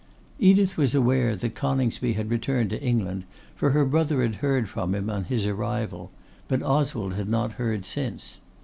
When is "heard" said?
4.37-4.67, 7.51-7.85